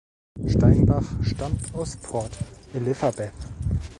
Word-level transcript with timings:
Steinbach 0.47 1.05
stammt 1.21 1.75
aus 1.75 1.95
Port 1.97 2.35
Elizabeth. 2.73 3.31